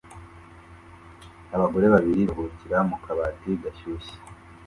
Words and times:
Abagore 1.55 1.85
babiri 1.93 2.21
baruhukira 2.29 2.77
mu 2.89 2.95
kabati 3.03 3.49
gashyushye 3.61 4.15